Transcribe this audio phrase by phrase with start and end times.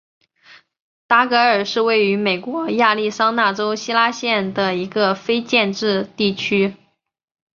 [1.05, 6.75] 达格尔是位于美国亚利桑那州希拉县的一个非建制地区。